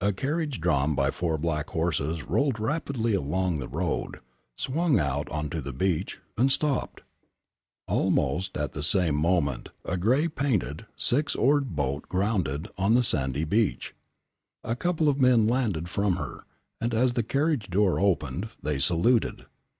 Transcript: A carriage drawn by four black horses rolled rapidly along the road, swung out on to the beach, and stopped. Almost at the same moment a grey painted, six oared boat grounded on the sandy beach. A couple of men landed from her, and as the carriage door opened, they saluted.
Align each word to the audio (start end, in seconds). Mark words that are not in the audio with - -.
A 0.00 0.12
carriage 0.12 0.60
drawn 0.60 0.96
by 0.96 1.12
four 1.12 1.38
black 1.38 1.70
horses 1.70 2.24
rolled 2.24 2.58
rapidly 2.58 3.14
along 3.14 3.60
the 3.60 3.68
road, 3.68 4.18
swung 4.56 4.98
out 4.98 5.28
on 5.28 5.50
to 5.50 5.60
the 5.62 5.72
beach, 5.72 6.18
and 6.36 6.50
stopped. 6.50 7.02
Almost 7.86 8.56
at 8.56 8.72
the 8.72 8.82
same 8.82 9.14
moment 9.14 9.68
a 9.84 9.96
grey 9.96 10.26
painted, 10.26 10.86
six 10.96 11.36
oared 11.36 11.76
boat 11.76 12.08
grounded 12.08 12.66
on 12.76 12.94
the 12.94 13.04
sandy 13.04 13.44
beach. 13.44 13.94
A 14.64 14.74
couple 14.74 15.08
of 15.08 15.20
men 15.20 15.46
landed 15.46 15.88
from 15.88 16.16
her, 16.16 16.42
and 16.80 16.92
as 16.92 17.12
the 17.12 17.22
carriage 17.22 17.70
door 17.70 18.00
opened, 18.00 18.48
they 18.60 18.80
saluted. 18.80 19.46